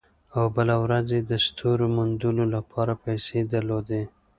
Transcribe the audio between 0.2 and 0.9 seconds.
او بله